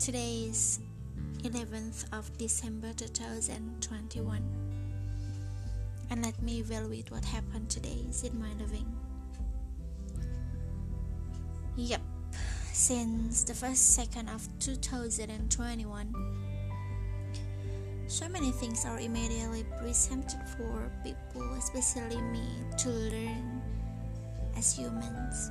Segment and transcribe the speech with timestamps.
[0.00, 0.80] Today is
[1.42, 4.42] 11th of December 2021,
[6.08, 8.06] and let me evaluate what happened today.
[8.24, 8.90] In my living.
[11.76, 12.00] Yep,
[12.72, 16.14] since the first second of 2021,
[18.06, 22.48] so many things are immediately presented for people, especially me,
[22.78, 23.60] to learn
[24.56, 25.50] as humans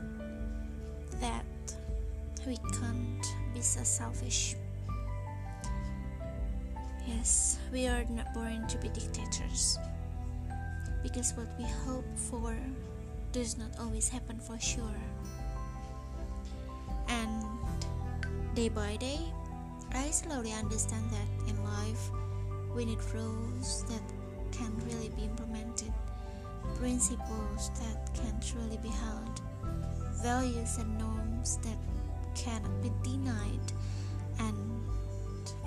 [1.22, 1.46] that
[2.48, 4.56] we can't be so selfish.
[7.06, 9.78] Yes, we are not born to be dictators
[11.04, 12.56] because what we hope for
[13.34, 15.02] does not always happen for sure.
[17.10, 17.44] And
[18.56, 19.20] day by day,
[19.92, 22.12] I slowly understand that in life
[22.74, 24.06] we need rules that
[24.54, 25.92] can really be implemented,
[26.76, 29.42] principles that can truly be held,
[30.24, 31.78] values and norms that
[32.44, 33.74] cannot be denied,
[34.40, 34.88] and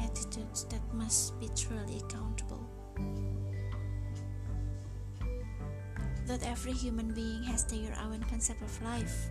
[0.03, 2.65] attitudes that must be truly accountable.
[6.27, 9.29] That every human being has their own concept of life,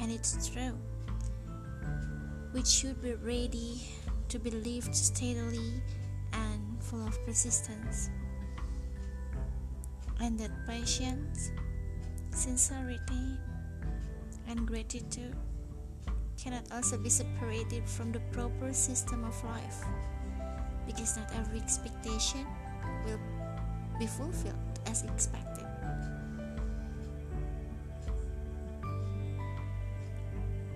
[0.00, 0.76] and it's true.
[2.52, 3.82] We should be ready
[4.28, 5.80] to be lived steadily
[6.32, 8.10] and full of persistence.
[10.20, 11.52] And that patience,
[12.30, 13.38] sincerity,
[14.48, 15.36] and gratitude
[16.38, 19.84] cannot also be separated from the proper system of life
[20.86, 22.46] because not every expectation
[23.04, 23.20] will
[23.98, 24.54] be fulfilled
[24.86, 25.66] as expected.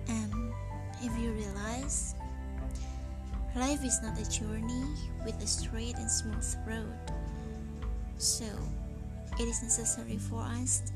[0.07, 0.53] And
[1.01, 2.15] if you realize
[3.55, 4.85] life is not a journey
[5.25, 6.93] with a straight and smooth road,
[8.17, 8.45] so
[9.39, 10.91] it is necessary for us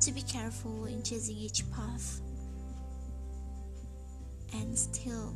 [0.00, 2.20] to be careful in choosing each path
[4.62, 5.34] and still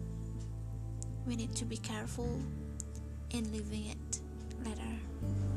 [1.26, 2.40] we need to be careful
[3.30, 4.20] in leaving it
[4.64, 5.55] later